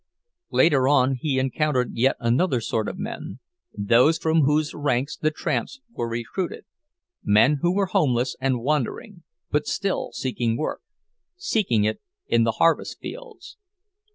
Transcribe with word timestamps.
Later 0.49 0.87
on 0.87 1.13
he 1.13 1.37
encountered 1.37 1.91
yet 1.95 2.15
another 2.19 2.59
sort 2.59 2.87
of 2.87 2.97
men, 2.97 3.37
those 3.77 4.17
from 4.17 4.41
whose 4.41 4.73
ranks 4.73 5.15
the 5.15 5.29
tramps 5.29 5.79
were 5.91 6.09
recruited, 6.09 6.65
men 7.23 7.59
who 7.61 7.71
were 7.71 7.85
homeless 7.85 8.35
and 8.41 8.61
wandering, 8.63 9.21
but 9.51 9.67
still 9.67 10.09
seeking 10.11 10.57
work—seeking 10.57 11.83
it 11.83 12.01
in 12.25 12.45
the 12.45 12.53
harvest 12.53 12.99
fields. 12.99 13.57